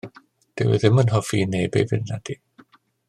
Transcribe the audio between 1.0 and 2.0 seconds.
yn hoffi i neb ei